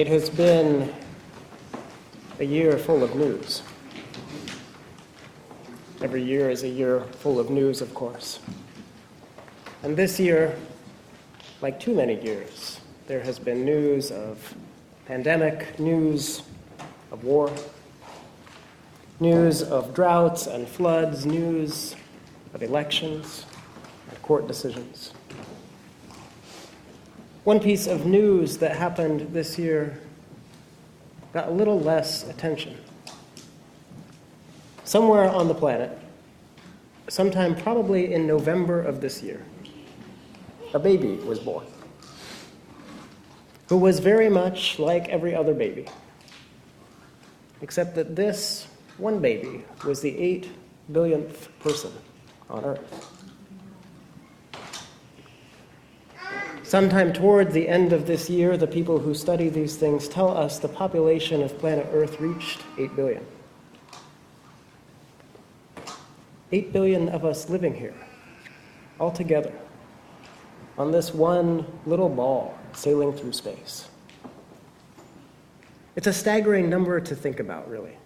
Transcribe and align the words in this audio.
It 0.00 0.06
has 0.06 0.30
been 0.30 0.90
a 2.38 2.44
year 2.44 2.78
full 2.78 3.04
of 3.04 3.14
news. 3.14 3.62
Every 6.00 6.22
year 6.22 6.48
is 6.48 6.62
a 6.62 6.68
year 6.68 7.00
full 7.20 7.38
of 7.38 7.50
news, 7.50 7.82
of 7.82 7.92
course. 7.92 8.38
And 9.82 9.94
this 9.94 10.18
year, 10.18 10.56
like 11.60 11.78
too 11.78 11.94
many 11.94 12.18
years, 12.24 12.80
there 13.08 13.20
has 13.20 13.38
been 13.38 13.62
news 13.66 14.10
of 14.10 14.54
pandemic, 15.04 15.78
news 15.78 16.44
of 17.12 17.22
war, 17.22 17.52
news 19.20 19.62
of 19.62 19.92
droughts 19.92 20.46
and 20.46 20.66
floods, 20.66 21.26
news 21.26 21.94
of 22.54 22.62
elections 22.62 23.44
and 24.08 24.22
court 24.22 24.48
decisions. 24.48 25.12
One 27.44 27.58
piece 27.58 27.86
of 27.86 28.04
news 28.04 28.58
that 28.58 28.76
happened 28.76 29.32
this 29.32 29.58
year 29.58 29.98
got 31.32 31.48
a 31.48 31.50
little 31.50 31.80
less 31.80 32.28
attention. 32.28 32.76
Somewhere 34.84 35.28
on 35.28 35.48
the 35.48 35.54
planet, 35.54 35.96
sometime 37.08 37.54
probably 37.54 38.12
in 38.12 38.26
November 38.26 38.82
of 38.82 39.00
this 39.00 39.22
year, 39.22 39.42
a 40.74 40.78
baby 40.78 41.14
was 41.24 41.38
born 41.38 41.66
who 43.70 43.76
was 43.76 44.00
very 44.00 44.28
much 44.28 44.80
like 44.80 45.08
every 45.08 45.32
other 45.32 45.54
baby, 45.54 45.86
except 47.62 47.94
that 47.94 48.16
this 48.16 48.66
one 48.98 49.20
baby 49.20 49.64
was 49.86 50.00
the 50.00 50.18
eight 50.18 50.50
billionth 50.90 51.48
person 51.60 51.92
on 52.50 52.64
Earth. 52.64 53.19
Sometime 56.70 57.12
toward 57.12 57.50
the 57.50 57.68
end 57.68 57.92
of 57.92 58.06
this 58.06 58.30
year, 58.30 58.56
the 58.56 58.64
people 58.64 59.00
who 59.00 59.12
study 59.12 59.48
these 59.48 59.74
things 59.74 60.06
tell 60.06 60.28
us 60.28 60.60
the 60.60 60.68
population 60.68 61.42
of 61.42 61.58
planet 61.58 61.84
Earth 61.92 62.20
reached 62.20 62.60
8 62.78 62.94
billion. 62.94 63.26
8 66.52 66.72
billion 66.72 67.08
of 67.08 67.24
us 67.24 67.50
living 67.50 67.74
here, 67.74 67.96
all 69.00 69.10
together, 69.10 69.52
on 70.78 70.92
this 70.92 71.12
one 71.12 71.66
little 71.86 72.08
ball 72.08 72.56
sailing 72.72 73.14
through 73.14 73.32
space. 73.32 73.88
It's 75.96 76.06
a 76.06 76.12
staggering 76.12 76.70
number 76.70 77.00
to 77.00 77.16
think 77.16 77.40
about, 77.40 77.68
really. 77.68 77.96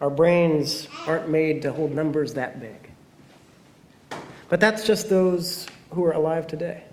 Our 0.00 0.10
brains 0.10 0.86
aren't 1.08 1.28
made 1.28 1.62
to 1.62 1.72
hold 1.72 1.92
numbers 1.92 2.34
that 2.34 2.60
big. 2.60 2.92
But 4.48 4.60
that's 4.60 4.86
just 4.86 5.08
those 5.08 5.66
who 5.90 6.04
are 6.04 6.12
alive 6.12 6.46
today. 6.46 6.84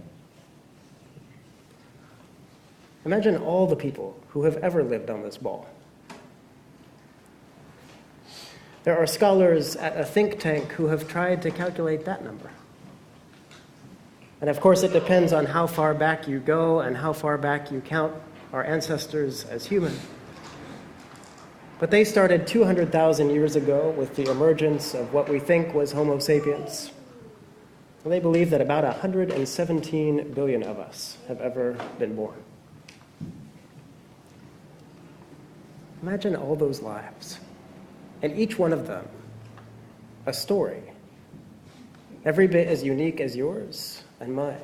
Imagine 3.06 3.38
all 3.38 3.68
the 3.68 3.76
people 3.76 4.18
who 4.30 4.44
have 4.44 4.58
ever 4.58 4.84
lived 4.84 5.10
on 5.10 5.24
this 5.24 5.38
ball. 5.38 5.68
There 8.84 8.98
are 8.98 9.08
scholars 9.08 9.76
at 9.76 9.98
a 9.98 10.06
think 10.06 10.40
tank 10.40 10.72
who 10.74 10.88
have 10.88 11.08
tried 11.08 11.42
to 11.44 11.52
calculate 11.52 12.06
that 12.06 12.24
number. 12.24 12.50
And 14.42 14.50
of 14.50 14.60
course, 14.60 14.84
it 14.84 14.92
depends 14.92 15.32
on 15.32 15.46
how 15.46 15.68
far 15.68 15.94
back 15.94 16.28
you 16.28 16.40
go 16.40 16.82
and 16.82 16.98
how 16.98 17.14
far 17.14 17.38
back 17.38 17.72
you 17.72 17.80
count 17.80 18.14
our 18.52 18.64
ancestors 18.64 19.46
as 19.46 19.66
human. 19.66 19.98
But 21.80 21.92
they 21.92 22.04
started 22.04 22.46
200,000 22.46 23.30
years 23.30 23.56
ago 23.56 23.90
with 23.98 24.16
the 24.16 24.30
emergence 24.30 24.94
of 24.94 25.14
what 25.14 25.30
we 25.30 25.40
think 25.40 25.74
was 25.74 25.94
Homo 25.94 26.20
sapiens. 26.20 26.92
And 28.04 28.12
they 28.12 28.20
believe 28.20 28.50
that 28.50 28.62
about 28.62 28.84
117 28.84 30.34
billion 30.34 30.64
of 30.64 30.78
us 30.78 31.18
have 31.28 31.40
ever 31.40 31.78
been 31.98 32.16
born. 32.16 32.36
Imagine 36.04 36.36
all 36.36 36.58
those 36.58 36.82
lives, 36.82 37.40
and 38.22 38.38
each 38.38 38.60
one 38.60 38.74
of 38.74 38.88
them 38.88 39.08
a 40.26 40.34
story, 40.34 40.84
every 42.26 42.46
bit 42.46 42.68
as 42.68 42.84
unique 42.84 43.22
as 43.22 43.38
yours 43.38 44.04
and 44.20 44.36
mine. 44.36 44.60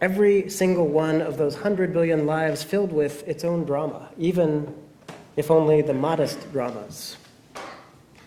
Every 0.00 0.50
single 0.50 0.88
one 0.88 1.22
of 1.22 1.36
those 1.36 1.54
hundred 1.54 1.92
billion 1.92 2.26
lives 2.26 2.64
filled 2.64 2.92
with 2.92 3.22
its 3.28 3.44
own 3.44 3.62
drama, 3.62 4.10
even 4.18 4.74
if 5.36 5.48
only 5.48 5.80
the 5.80 5.94
modest 5.94 6.50
dramas 6.50 7.16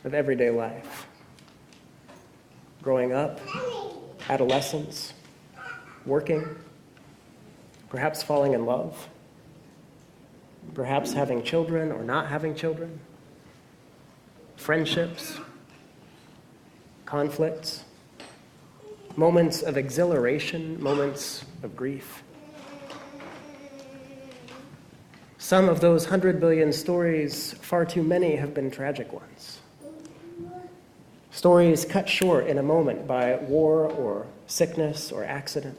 of 0.06 0.14
everyday 0.14 0.52
life. 0.52 1.06
Growing 2.82 3.12
up, 3.12 3.42
adolescence, 4.30 5.12
working, 6.06 6.48
perhaps 7.90 8.24
falling 8.24 8.54
in 8.54 8.66
love 8.66 9.10
perhaps 10.74 11.14
having 11.14 11.44
children 11.44 11.92
or 11.92 12.04
not 12.04 12.28
having 12.28 12.56
children, 12.56 13.00
friendships, 14.56 15.38
conflicts, 17.06 17.84
moments 19.16 19.62
of 19.64 19.78
exhilaration, 19.78 20.82
moments 20.82 21.46
of 21.64 21.76
grief. 21.76 22.24
Some 25.38 25.70
of 25.70 25.80
those 25.80 26.06
hundred 26.06 26.40
billion 26.40 26.74
stories, 26.74 27.54
far 27.62 27.86
too 27.86 28.04
many, 28.04 28.36
have 28.36 28.54
been 28.54 28.70
tragic 28.70 29.14
ones. 29.14 29.60
Stories 31.32 31.86
cut 31.86 32.10
short 32.10 32.48
in 32.48 32.58
a 32.58 32.64
moment 32.64 33.08
by 33.08 33.36
war 33.36 33.86
or 33.92 34.26
sickness 34.48 35.12
or 35.12 35.24
accident. 35.24 35.78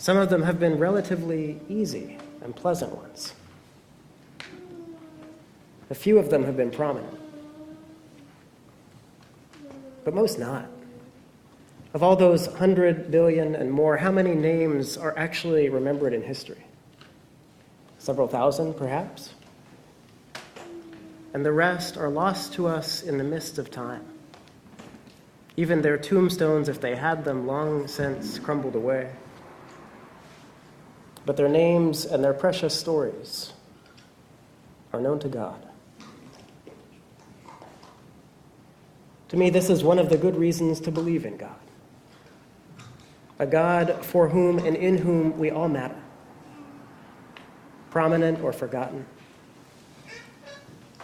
Some 0.00 0.16
of 0.16 0.30
them 0.30 0.44
have 0.44 0.58
been 0.58 0.78
relatively 0.78 1.60
easy 1.68 2.16
and 2.40 2.56
pleasant 2.56 2.96
ones. 2.96 3.34
A 5.90 5.94
few 5.94 6.18
of 6.18 6.30
them 6.30 6.42
have 6.44 6.56
been 6.56 6.70
prominent, 6.70 7.20
but 10.02 10.14
most 10.14 10.38
not. 10.38 10.64
Of 11.92 12.02
all 12.02 12.16
those 12.16 12.46
hundred 12.46 13.10
billion 13.10 13.54
and 13.54 13.70
more, 13.70 13.98
how 13.98 14.10
many 14.10 14.34
names 14.34 14.96
are 14.96 15.12
actually 15.18 15.68
remembered 15.68 16.14
in 16.14 16.22
history? 16.22 16.64
Several 17.98 18.26
thousand, 18.26 18.78
perhaps? 18.78 19.34
And 21.34 21.44
the 21.44 21.52
rest 21.52 21.98
are 21.98 22.08
lost 22.08 22.54
to 22.54 22.66
us 22.68 23.02
in 23.02 23.18
the 23.18 23.24
mist 23.24 23.58
of 23.58 23.70
time. 23.70 24.06
Even 25.58 25.82
their 25.82 25.98
tombstones, 25.98 26.70
if 26.70 26.80
they 26.80 26.96
had 26.96 27.22
them, 27.22 27.46
long 27.46 27.86
since 27.86 28.38
crumbled 28.38 28.76
away 28.76 29.10
but 31.26 31.36
their 31.36 31.48
names 31.48 32.04
and 32.04 32.22
their 32.24 32.32
precious 32.32 32.78
stories 32.78 33.52
are 34.92 35.00
known 35.00 35.18
to 35.20 35.28
God. 35.28 35.66
To 39.28 39.36
me, 39.36 39.48
this 39.48 39.70
is 39.70 39.84
one 39.84 39.98
of 40.00 40.08
the 40.08 40.16
good 40.16 40.36
reasons 40.36 40.80
to 40.80 40.90
believe 40.90 41.24
in 41.24 41.36
God. 41.36 41.54
A 43.38 43.46
God 43.46 44.04
for 44.04 44.28
whom 44.28 44.58
and 44.58 44.76
in 44.76 44.98
whom 44.98 45.38
we 45.38 45.50
all 45.50 45.68
matter, 45.68 46.00
prominent 47.90 48.42
or 48.42 48.52
forgotten, 48.52 49.06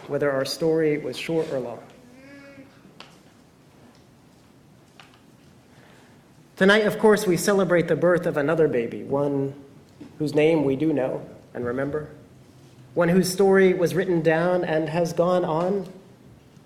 whether 0.08 0.30
our 0.30 0.44
story 0.44 0.98
was 0.98 1.16
short 1.16 1.50
or 1.52 1.60
long. 1.60 1.78
Tonight, 6.56 6.86
of 6.86 6.98
course, 6.98 7.26
we 7.26 7.36
celebrate 7.36 7.86
the 7.86 7.96
birth 7.96 8.26
of 8.26 8.36
another 8.36 8.66
baby, 8.66 9.04
one 9.04 9.54
whose 10.18 10.34
name 10.34 10.64
we 10.64 10.76
do 10.76 10.92
know 10.92 11.24
and 11.54 11.64
remember, 11.64 12.08
one 12.94 13.08
whose 13.08 13.30
story 13.30 13.74
was 13.74 13.94
written 13.94 14.22
down 14.22 14.64
and 14.64 14.88
has 14.88 15.12
gone 15.12 15.44
on 15.44 15.86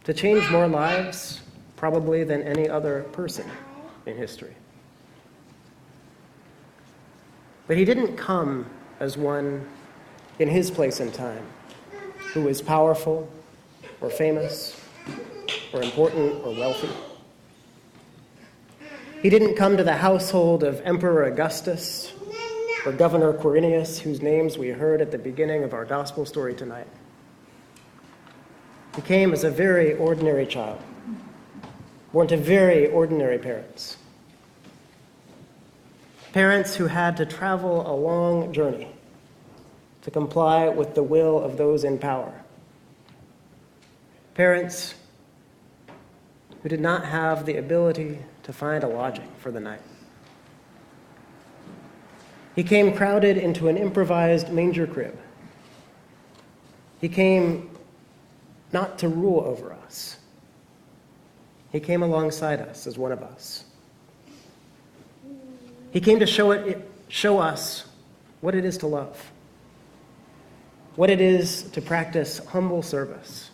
to 0.05 0.15
change 0.15 0.49
more 0.51 0.69
lives, 0.69 1.41
probably, 1.77 2.25
than 2.25 2.43
any 2.43 2.69
other 2.69 3.03
person 3.13 3.49
in 4.07 4.17
history. 4.17 4.55
But 7.67 7.77
he 7.77 7.85
didn't 7.85 8.17
come 8.17 8.67
as 8.99 9.17
one 9.17 9.67
in 10.39 10.49
his 10.49 10.71
place 10.71 11.01
and 11.01 11.13
time 11.15 11.47
who 12.33 12.43
was 12.43 12.63
powerful 12.63 13.31
or 14.01 14.11
famous 14.11 14.81
or 15.73 15.83
important 15.83 16.45
or 16.45 16.55
wealthy. 16.55 16.91
He 19.23 19.29
didn't 19.29 19.55
come 19.55 19.77
to 19.77 19.85
the 19.85 19.97
household 19.97 20.65
of 20.65 20.81
Emperor 20.81 21.25
Augustus 21.25 22.13
or 22.85 22.93
Governor 22.93 23.33
Quirinius, 23.33 23.99
whose 23.99 24.23
names 24.23 24.57
we 24.57 24.69
heard 24.69 25.01
at 25.01 25.11
the 25.11 25.19
beginning 25.19 25.65
of 25.65 25.75
our 25.75 25.85
gospel 25.85 26.25
story 26.25 26.55
tonight. 26.55 26.87
He 28.97 29.03
came 29.03 29.33
as 29.33 29.45
a 29.45 29.51
very 29.51 29.95
ordinary 29.95 30.47
child, 30.47 30.81
born 32.13 32.27
to 32.29 32.37
very 32.37 32.89
ordinary 32.89 33.39
parents. 33.39 33.97
Parents 36.33 36.75
who 36.75 36.87
had 36.87 37.17
to 37.19 37.27
travel 37.27 37.91
a 37.91 37.95
long 37.95 38.53
journey 38.53 38.95
to 40.03 40.11
comply 40.11 40.69
with 40.69 40.95
the 40.95 41.03
will 41.03 41.39
of 41.39 41.57
those 41.57 41.85
in 41.85 41.99
power. 41.99 42.33
Parents 44.35 44.95
who 46.63 46.69
did 46.69 46.81
not 46.81 47.05
have 47.05 47.47
the 47.47 47.57
ability 47.57 48.19
to 48.43 48.53
find 48.53 48.85
a 48.85 48.89
lodging 48.89 49.29
for 49.39 49.51
the 49.51 49.61
night. 49.61 49.81
He 52.61 52.65
came 52.65 52.93
crowded 52.93 53.39
into 53.39 53.69
an 53.69 53.79
improvised 53.79 54.53
manger 54.53 54.87
crib. 54.87 55.19
He 57.01 57.09
came 57.09 57.71
not 58.71 58.99
to 58.99 59.09
rule 59.09 59.41
over 59.41 59.73
us. 59.73 60.19
He 61.73 61.81
came 61.81 62.03
alongside 62.03 62.61
us 62.61 62.87
as 62.87 62.99
one 62.99 63.13
of 63.13 63.23
us. 63.23 63.65
He 65.91 66.03
came 66.03 66.21
to 66.21 66.27
show, 66.27 66.51
it, 66.51 66.87
show 67.09 67.39
us 67.39 67.87
what 68.43 68.55
it 68.55 68.67
is 68.67 68.77
to 68.77 68.87
love, 68.87 69.31
what 70.97 71.09
it 71.09 71.23
is 71.23 71.63
to 71.71 71.81
practice 71.81 72.45
humble 72.49 72.83
service. 72.83 73.49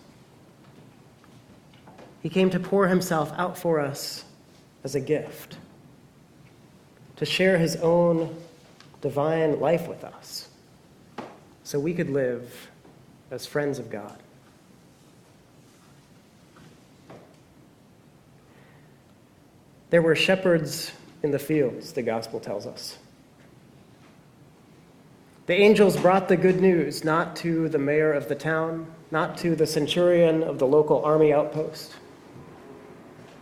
He 2.25 2.29
came 2.29 2.51
to 2.51 2.59
pour 2.59 2.89
himself 2.89 3.33
out 3.37 3.57
for 3.57 3.79
us 3.79 4.25
as 4.83 4.97
a 4.97 5.01
gift, 5.01 5.59
to 7.15 7.25
share 7.25 7.57
his 7.57 7.77
own 7.77 8.37
divine 9.01 9.61
life 9.61 9.89
with 9.89 10.05
us, 10.05 10.49
so 11.65 11.79
we 11.79 11.95
could 11.95 12.11
live 12.11 12.71
as 13.31 13.47
friends 13.47 13.79
of 13.79 13.91
God. 13.91 14.19
There 19.91 20.03
were 20.03 20.17
shepherds 20.17 20.93
in 21.23 21.31
the 21.31 21.39
fields, 21.39 21.93
the 21.93 22.03
gospel 22.03 22.41
tells 22.41 22.67
us. 22.67 22.99
The 25.47 25.55
angels 25.55 25.97
brought 25.97 26.29
the 26.29 26.37
good 26.37 26.61
news 26.61 27.05
not 27.05 27.37
to 27.37 27.69
the 27.69 27.79
mayor 27.79 28.13
of 28.13 28.29
the 28.29 28.35
town, 28.35 28.89
not 29.13 29.39
to 29.39 29.55
the 29.55 29.67
centurion 29.67 30.43
of 30.43 30.59
the 30.59 30.67
local 30.67 31.05
army 31.05 31.33
outpost, 31.33 31.95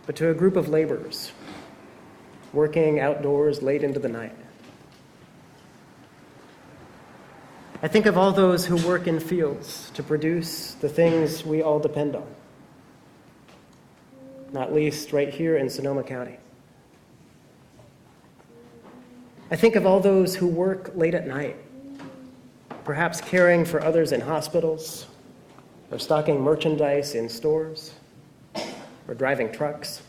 but 0.05 0.15
to 0.17 0.29
a 0.29 0.33
group 0.33 0.55
of 0.55 0.69
laborers 0.69 1.31
working 2.53 2.99
outdoors 2.99 3.61
late 3.61 3.83
into 3.83 3.99
the 3.99 4.07
night. 4.07 4.35
I 7.85 7.87
think 7.87 8.07
of 8.07 8.17
all 8.17 8.31
those 8.31 8.65
who 8.65 8.77
work 8.77 9.05
in 9.05 9.19
fields 9.19 9.91
to 9.93 10.01
produce 10.01 10.71
the 10.73 10.89
things 10.89 11.45
we 11.45 11.61
all 11.61 11.77
depend 11.77 12.15
on, 12.15 12.25
not 14.51 14.73
least 14.73 15.13
right 15.13 15.31
here 15.31 15.57
in 15.57 15.69
Sonoma 15.69 16.01
County. 16.01 16.39
I 19.51 19.55
think 19.55 19.75
of 19.75 19.85
all 19.85 19.99
those 19.99 20.33
who 20.33 20.47
work 20.47 20.93
late 20.95 21.13
at 21.13 21.27
night, 21.27 21.57
perhaps 22.85 23.21
caring 23.21 23.63
for 23.63 23.83
others 23.83 24.13
in 24.13 24.19
hospitals, 24.19 25.05
or 25.91 25.99
stocking 25.99 26.41
merchandise 26.41 27.13
in 27.13 27.29
stores, 27.29 27.93
or 29.07 29.13
driving 29.13 29.51
trucks, 29.51 30.01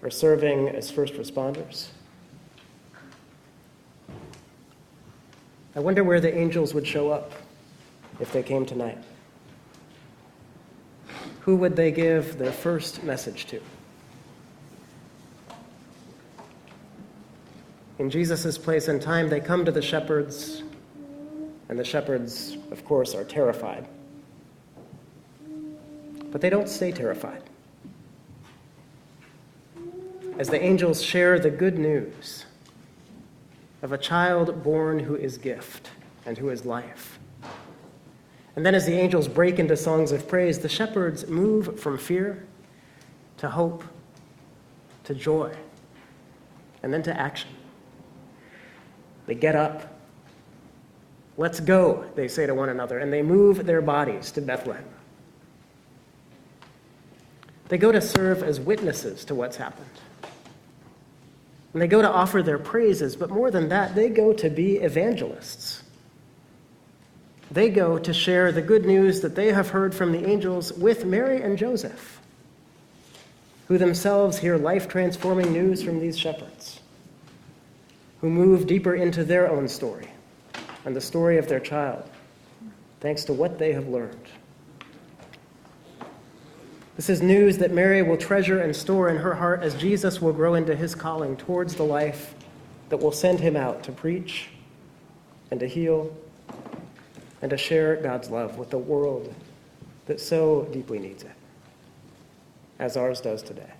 or 0.00 0.08
serving 0.08 0.70
as 0.70 0.90
first 0.90 1.12
responders. 1.12 1.88
I 5.76 5.80
wonder 5.80 6.04
where 6.04 6.20
the 6.20 6.32
angels 6.32 6.72
would 6.72 6.86
show 6.86 7.10
up 7.10 7.32
if 8.20 8.32
they 8.32 8.44
came 8.44 8.64
tonight. 8.64 8.98
Who 11.40 11.56
would 11.56 11.74
they 11.74 11.90
give 11.90 12.38
their 12.38 12.52
first 12.52 13.02
message 13.02 13.46
to? 13.46 13.60
In 17.98 18.08
Jesus' 18.08 18.56
place 18.56 18.86
and 18.86 19.02
time, 19.02 19.28
they 19.28 19.40
come 19.40 19.64
to 19.64 19.72
the 19.72 19.82
shepherds, 19.82 20.62
and 21.68 21.78
the 21.78 21.84
shepherds, 21.84 22.56
of 22.70 22.84
course, 22.84 23.14
are 23.14 23.24
terrified. 23.24 23.86
But 26.30 26.40
they 26.40 26.50
don't 26.50 26.68
stay 26.68 26.92
terrified. 26.92 27.42
As 30.38 30.48
the 30.48 30.60
angels 30.60 31.02
share 31.02 31.38
the 31.38 31.50
good 31.50 31.78
news 31.78 32.46
of 33.84 33.92
a 33.92 33.98
child 33.98 34.62
born 34.64 34.98
who 34.98 35.14
is 35.14 35.36
gift 35.36 35.90
and 36.24 36.38
who 36.38 36.48
is 36.48 36.64
life. 36.64 37.18
And 38.56 38.64
then, 38.64 38.74
as 38.74 38.86
the 38.86 38.94
angels 38.94 39.28
break 39.28 39.58
into 39.58 39.76
songs 39.76 40.10
of 40.10 40.26
praise, 40.26 40.58
the 40.58 40.70
shepherds 40.70 41.26
move 41.28 41.78
from 41.78 41.98
fear 41.98 42.46
to 43.36 43.50
hope 43.50 43.84
to 45.04 45.14
joy 45.14 45.54
and 46.82 46.94
then 46.94 47.02
to 47.02 47.20
action. 47.20 47.50
They 49.26 49.34
get 49.34 49.54
up. 49.54 50.00
Let's 51.36 51.60
go, 51.60 52.10
they 52.14 52.26
say 52.26 52.46
to 52.46 52.54
one 52.54 52.70
another, 52.70 53.00
and 53.00 53.12
they 53.12 53.22
move 53.22 53.66
their 53.66 53.82
bodies 53.82 54.30
to 54.32 54.40
Bethlehem. 54.40 54.84
They 57.68 57.76
go 57.76 57.92
to 57.92 58.00
serve 58.00 58.42
as 58.42 58.60
witnesses 58.60 59.26
to 59.26 59.34
what's 59.34 59.56
happened. 59.56 59.90
And 61.74 61.82
they 61.82 61.86
go 61.86 62.00
to 62.00 62.10
offer 62.10 62.42
their 62.42 62.58
praises, 62.58 63.16
but 63.16 63.28
more 63.28 63.50
than 63.50 63.68
that, 63.68 63.94
they 63.94 64.08
go 64.08 64.32
to 64.32 64.48
be 64.48 64.76
evangelists. 64.76 65.82
They 67.50 67.68
go 67.68 67.98
to 67.98 68.14
share 68.14 68.50
the 68.52 68.62
good 68.62 68.86
news 68.86 69.20
that 69.20 69.34
they 69.34 69.52
have 69.52 69.68
heard 69.68 69.94
from 69.94 70.12
the 70.12 70.26
angels 70.26 70.72
with 70.72 71.04
Mary 71.04 71.42
and 71.42 71.58
Joseph, 71.58 72.20
who 73.68 73.76
themselves 73.76 74.38
hear 74.38 74.56
life 74.56 74.88
transforming 74.88 75.52
news 75.52 75.82
from 75.82 76.00
these 76.00 76.18
shepherds 76.18 76.80
who 78.24 78.30
move 78.30 78.66
deeper 78.66 78.94
into 78.94 79.22
their 79.22 79.50
own 79.50 79.68
story 79.68 80.08
and 80.86 80.96
the 80.96 81.00
story 81.00 81.36
of 81.36 81.46
their 81.46 81.60
child, 81.60 82.02
thanks 83.00 83.22
to 83.22 83.34
what 83.34 83.58
they 83.58 83.70
have 83.70 83.86
learned. 83.86 84.26
This 86.96 87.08
is 87.08 87.20
news 87.20 87.58
that 87.58 87.72
Mary 87.72 88.02
will 88.02 88.16
treasure 88.16 88.60
and 88.60 88.74
store 88.74 89.08
in 89.08 89.16
her 89.16 89.34
heart 89.34 89.64
as 89.64 89.74
Jesus 89.74 90.22
will 90.22 90.32
grow 90.32 90.54
into 90.54 90.76
his 90.76 90.94
calling 90.94 91.36
towards 91.36 91.74
the 91.74 91.82
life 91.82 92.36
that 92.88 92.98
will 92.98 93.10
send 93.10 93.40
him 93.40 93.56
out 93.56 93.82
to 93.82 93.92
preach 93.92 94.50
and 95.50 95.58
to 95.58 95.66
heal 95.66 96.16
and 97.42 97.50
to 97.50 97.56
share 97.56 97.96
God's 97.96 98.30
love 98.30 98.58
with 98.58 98.70
the 98.70 98.78
world 98.78 99.34
that 100.06 100.20
so 100.20 100.68
deeply 100.72 101.00
needs 101.00 101.24
it, 101.24 101.32
as 102.78 102.96
ours 102.96 103.20
does 103.20 103.42
today. 103.42 103.72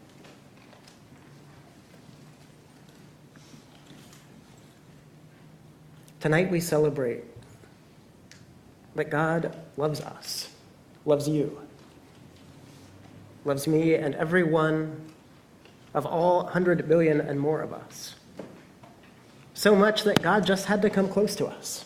Tonight 6.18 6.50
we 6.50 6.58
celebrate 6.58 7.22
that 8.96 9.08
God 9.08 9.54
loves 9.76 10.00
us, 10.00 10.48
loves 11.04 11.28
you, 11.28 11.63
loves 13.44 13.66
me 13.66 13.94
and 13.94 14.14
every 14.14 14.42
one 14.42 15.00
of 15.92 16.06
all 16.06 16.46
hundred 16.46 16.88
billion 16.88 17.20
and 17.20 17.38
more 17.38 17.60
of 17.60 17.72
us. 17.72 18.16
So 19.54 19.74
much 19.76 20.02
that 20.02 20.22
God 20.22 20.44
just 20.44 20.66
had 20.66 20.82
to 20.82 20.90
come 20.90 21.08
close 21.08 21.36
to 21.36 21.46
us. 21.46 21.84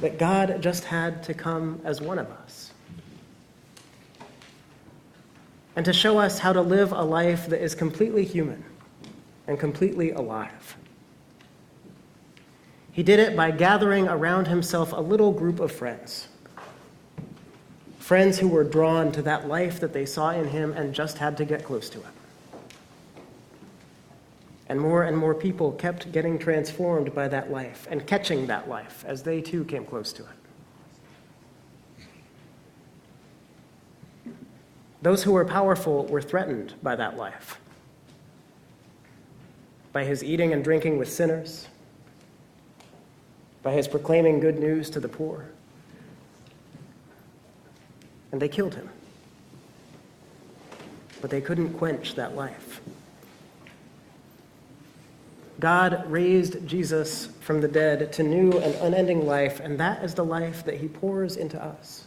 That 0.00 0.18
God 0.18 0.60
just 0.60 0.84
had 0.84 1.22
to 1.24 1.34
come 1.34 1.80
as 1.84 2.00
one 2.00 2.18
of 2.18 2.30
us. 2.30 2.72
And 5.74 5.84
to 5.84 5.92
show 5.92 6.18
us 6.18 6.38
how 6.38 6.52
to 6.52 6.60
live 6.60 6.92
a 6.92 7.02
life 7.02 7.46
that 7.48 7.62
is 7.62 7.74
completely 7.74 8.24
human 8.24 8.64
and 9.46 9.58
completely 9.58 10.10
alive. 10.12 10.76
He 12.92 13.02
did 13.02 13.18
it 13.18 13.34
by 13.34 13.50
gathering 13.50 14.06
around 14.06 14.46
himself 14.46 14.92
a 14.92 15.00
little 15.00 15.32
group 15.32 15.60
of 15.60 15.72
friends. 15.72 16.28
Friends 18.02 18.40
who 18.40 18.48
were 18.48 18.64
drawn 18.64 19.12
to 19.12 19.22
that 19.22 19.46
life 19.46 19.78
that 19.78 19.92
they 19.92 20.04
saw 20.04 20.30
in 20.30 20.48
him 20.48 20.72
and 20.72 20.92
just 20.92 21.18
had 21.18 21.36
to 21.36 21.44
get 21.44 21.64
close 21.64 21.88
to 21.90 22.00
it. 22.00 22.04
And 24.68 24.80
more 24.80 25.04
and 25.04 25.16
more 25.16 25.36
people 25.36 25.70
kept 25.70 26.10
getting 26.10 26.36
transformed 26.36 27.14
by 27.14 27.28
that 27.28 27.52
life 27.52 27.86
and 27.88 28.04
catching 28.04 28.48
that 28.48 28.68
life 28.68 29.04
as 29.06 29.22
they 29.22 29.40
too 29.40 29.64
came 29.64 29.84
close 29.84 30.12
to 30.14 30.24
it. 30.24 30.28
Those 35.00 35.22
who 35.22 35.30
were 35.30 35.44
powerful 35.44 36.04
were 36.06 36.22
threatened 36.22 36.74
by 36.82 36.96
that 36.96 37.16
life, 37.16 37.60
by 39.92 40.02
his 40.04 40.24
eating 40.24 40.52
and 40.52 40.64
drinking 40.64 40.98
with 40.98 41.10
sinners 41.12 41.68
by 43.62 43.72
his 43.72 43.86
proclaiming 43.86 44.40
good 44.40 44.58
news 44.58 44.90
to 44.90 44.98
the 44.98 45.08
poor. 45.08 45.46
And 48.32 48.40
they 48.40 48.48
killed 48.48 48.74
him. 48.74 48.88
But 51.20 51.30
they 51.30 51.40
couldn't 51.40 51.74
quench 51.74 52.16
that 52.16 52.34
life. 52.34 52.80
God 55.60 56.10
raised 56.10 56.66
Jesus 56.66 57.26
from 57.40 57.60
the 57.60 57.68
dead 57.68 58.12
to 58.14 58.22
new 58.24 58.50
and 58.52 58.74
unending 58.76 59.26
life, 59.26 59.60
and 59.60 59.78
that 59.78 60.02
is 60.02 60.14
the 60.14 60.24
life 60.24 60.64
that 60.64 60.78
he 60.78 60.88
pours 60.88 61.36
into 61.36 61.62
us. 61.62 62.06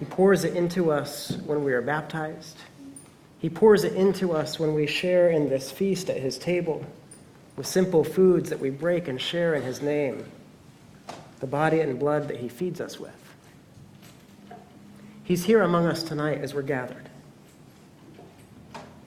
He 0.00 0.06
pours 0.06 0.44
it 0.44 0.56
into 0.56 0.90
us 0.90 1.36
when 1.44 1.62
we 1.62 1.72
are 1.72 1.82
baptized. 1.82 2.56
He 3.38 3.48
pours 3.48 3.84
it 3.84 3.92
into 3.92 4.32
us 4.32 4.58
when 4.58 4.74
we 4.74 4.88
share 4.88 5.30
in 5.30 5.48
this 5.48 5.70
feast 5.70 6.10
at 6.10 6.16
his 6.16 6.38
table 6.38 6.84
with 7.58 7.66
simple 7.66 8.04
foods 8.04 8.50
that 8.50 8.60
we 8.60 8.70
break 8.70 9.08
and 9.08 9.20
share 9.20 9.54
in 9.54 9.62
His 9.62 9.82
name, 9.82 10.24
the 11.40 11.46
body 11.46 11.80
and 11.80 11.98
blood 11.98 12.28
that 12.28 12.36
He 12.36 12.48
feeds 12.48 12.80
us 12.80 13.00
with. 13.00 13.27
He's 15.28 15.44
here 15.44 15.60
among 15.60 15.84
us 15.84 16.02
tonight 16.02 16.40
as 16.40 16.54
we're 16.54 16.62
gathered. 16.62 17.06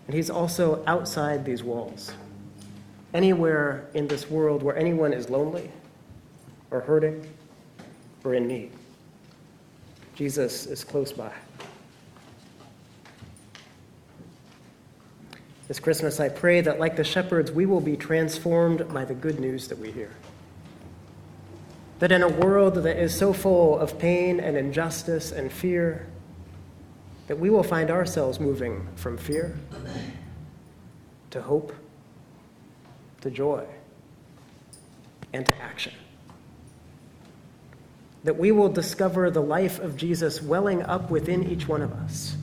And 0.05 0.15
He's 0.15 0.29
also 0.29 0.83
outside 0.85 1.43
these 1.43 1.63
walls, 1.63 2.11
anywhere 3.11 3.87
in 3.95 4.07
this 4.07 4.29
world 4.29 4.61
where 4.61 4.77
anyone 4.77 5.13
is 5.13 5.31
lonely 5.31 5.71
or 6.69 6.81
hurting 6.81 7.25
or 8.23 8.35
in 8.35 8.47
need. 8.47 8.71
Jesus 10.13 10.67
is 10.67 10.83
close 10.83 11.11
by. 11.11 11.33
This 15.67 15.79
Christmas, 15.79 16.19
I 16.19 16.29
pray 16.29 16.61
that, 16.61 16.79
like 16.79 16.95
the 16.97 17.03
shepherds, 17.03 17.51
we 17.51 17.65
will 17.65 17.81
be 17.81 17.97
transformed 17.97 18.87
by 18.93 19.05
the 19.05 19.15
good 19.15 19.39
news 19.39 19.67
that 19.69 19.79
we 19.79 19.89
hear. 19.89 20.11
That 22.01 22.11
in 22.11 22.23
a 22.23 22.27
world 22.27 22.73
that 22.73 22.97
is 22.97 23.15
so 23.15 23.31
full 23.31 23.77
of 23.77 23.99
pain 23.99 24.39
and 24.39 24.57
injustice 24.57 25.31
and 25.31 25.51
fear, 25.51 26.07
that 27.27 27.37
we 27.37 27.51
will 27.51 27.61
find 27.61 27.91
ourselves 27.91 28.39
moving 28.39 28.87
from 28.95 29.19
fear 29.19 29.55
to 31.29 31.43
hope 31.43 31.75
to 33.21 33.29
joy 33.29 33.67
and 35.31 35.45
to 35.45 35.55
action. 35.61 35.93
That 38.23 38.35
we 38.35 38.51
will 38.51 38.69
discover 38.69 39.29
the 39.29 39.43
life 39.43 39.77
of 39.77 39.95
Jesus 39.95 40.41
welling 40.41 40.81
up 40.81 41.11
within 41.11 41.51
each 41.51 41.67
one 41.67 41.83
of 41.83 41.93
us. 41.93 42.35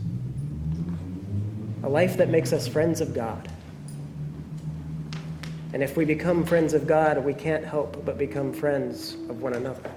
A 1.83 1.89
life 1.89 2.17
that 2.19 2.29
makes 2.29 2.53
us 2.53 2.69
friends 2.69 3.01
of 3.01 3.13
God. 3.13 3.51
And 5.73 5.83
if 5.83 5.97
we 5.97 6.05
become 6.05 6.45
friends 6.45 6.73
of 6.73 6.87
God, 6.87 7.23
we 7.25 7.35
can't 7.35 7.65
help 7.65 8.05
but 8.05 8.17
become 8.17 8.53
friends 8.53 9.15
of 9.29 9.43
one 9.43 9.55
another. 9.55 9.91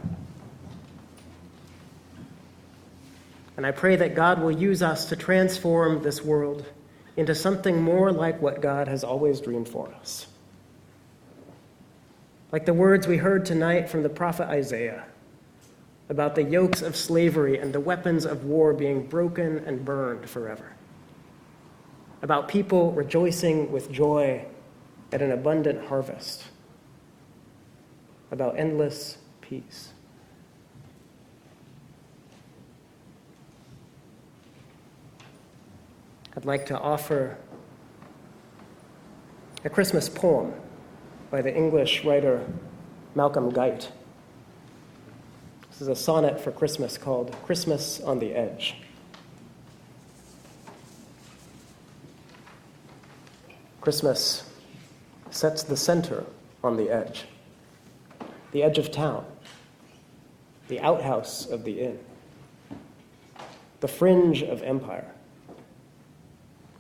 And 3.57 3.65
I 3.65 3.71
pray 3.71 3.95
that 3.95 4.15
God 4.15 4.41
will 4.41 4.51
use 4.51 4.81
us 4.81 5.05
to 5.09 5.15
transform 5.15 6.01
this 6.01 6.23
world 6.23 6.65
into 7.15 7.35
something 7.35 7.81
more 7.81 8.11
like 8.11 8.41
what 8.41 8.61
God 8.61 8.87
has 8.87 9.03
always 9.03 9.39
dreamed 9.39 9.69
for 9.69 9.87
us. 9.99 10.27
Like 12.51 12.65
the 12.65 12.73
words 12.73 13.07
we 13.07 13.17
heard 13.17 13.45
tonight 13.45 13.89
from 13.89 14.03
the 14.03 14.09
prophet 14.09 14.47
Isaiah 14.49 15.05
about 16.09 16.35
the 16.35 16.43
yokes 16.43 16.81
of 16.81 16.97
slavery 16.97 17.57
and 17.57 17.71
the 17.71 17.79
weapons 17.79 18.25
of 18.25 18.43
war 18.43 18.73
being 18.73 19.07
broken 19.07 19.59
and 19.59 19.85
burned 19.85 20.29
forever. 20.29 20.73
About 22.21 22.49
people 22.49 22.91
rejoicing 22.91 23.71
with 23.71 23.89
joy 23.89 24.45
at 25.11 25.21
an 25.21 25.31
abundant 25.31 25.87
harvest. 25.87 26.45
About 28.31 28.57
endless 28.57 29.17
peace. 29.41 29.91
I'd 36.35 36.45
like 36.45 36.65
to 36.67 36.79
offer 36.79 37.37
a 39.65 39.69
Christmas 39.69 40.07
poem 40.07 40.53
by 41.29 41.41
the 41.41 41.53
English 41.53 42.05
writer 42.05 42.45
Malcolm 43.15 43.49
Guite. 43.49 43.91
This 45.69 45.81
is 45.81 45.87
a 45.89 45.95
sonnet 45.95 46.39
for 46.39 46.51
Christmas 46.51 46.97
called 46.97 47.35
Christmas 47.43 47.99
on 47.99 48.19
the 48.19 48.33
Edge. 48.33 48.75
Christmas 53.81 54.43
sets 55.31 55.63
the 55.63 55.77
center 55.77 56.25
on 56.63 56.77
the 56.77 56.89
edge, 56.89 57.25
the 58.51 58.61
edge 58.61 58.77
of 58.77 58.91
town, 58.91 59.25
the 60.67 60.79
outhouse 60.81 61.47
of 61.47 61.63
the 61.63 61.81
inn, 61.81 61.99
the 63.79 63.87
fringe 63.87 64.43
of 64.43 64.61
empire, 64.61 65.11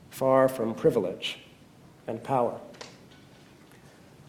far 0.09 0.47
from 0.47 0.75
privilege 0.75 1.39
and 2.07 2.23
power. 2.23 2.59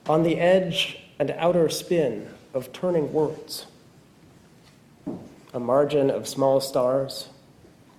On 0.08 0.22
the 0.22 0.38
edge 0.38 1.00
and 1.18 1.30
outer 1.32 1.68
spin 1.68 2.28
of 2.54 2.72
turning 2.72 3.12
worlds, 3.12 3.66
a 5.52 5.60
margin 5.60 6.10
of 6.10 6.26
small 6.26 6.60
stars 6.60 7.28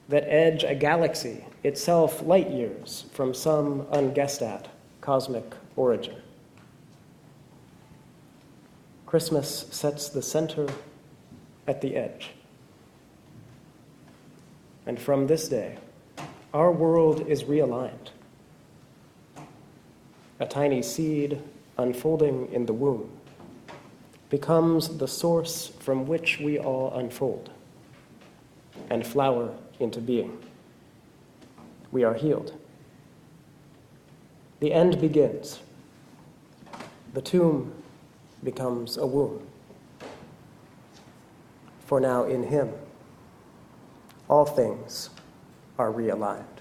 that 0.09 0.23
edge 0.27 0.63
a 0.63 0.73
galaxy 0.73 1.45
itself 1.63 2.21
light 2.23 2.49
years 2.49 3.05
from 3.13 3.33
some 3.33 3.85
unguessed 3.91 4.41
at 4.41 4.67
cosmic 5.01 5.53
origin. 5.75 6.15
Christmas 9.05 9.67
sets 9.71 10.09
the 10.09 10.21
center 10.21 10.67
at 11.67 11.81
the 11.81 11.95
edge. 11.95 12.31
And 14.85 14.99
from 14.99 15.27
this 15.27 15.47
day, 15.47 15.77
our 16.53 16.71
world 16.71 17.27
is 17.27 17.43
realigned. 17.43 18.09
A 20.39 20.45
tiny 20.45 20.81
seed 20.81 21.39
unfolding 21.77 22.51
in 22.51 22.65
the 22.65 22.73
womb, 22.73 23.09
becomes 24.29 24.97
the 24.97 25.07
source 25.07 25.67
from 25.79 26.07
which 26.07 26.39
we 26.39 26.57
all 26.57 26.93
unfold 26.95 27.49
and 28.89 29.05
flower 29.05 29.53
into 29.79 29.99
being. 29.99 30.37
We 31.91 32.03
are 32.03 32.13
healed. 32.13 32.53
The 34.63 34.71
end 34.71 35.01
begins. 35.01 35.59
The 37.13 37.21
tomb 37.21 37.73
becomes 38.45 38.95
a 38.95 39.05
womb. 39.05 39.45
For 41.85 41.99
now, 41.99 42.23
in 42.23 42.43
Him, 42.43 42.71
all 44.29 44.45
things 44.45 45.09
are 45.77 45.91
realigned. 45.91 46.52